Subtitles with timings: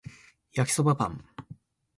[0.53, 1.23] 焼きそばパン